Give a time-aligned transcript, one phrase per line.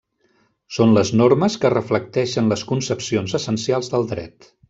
[0.77, 4.51] Són les normes que reflecteixen les concepcions essencials del dret.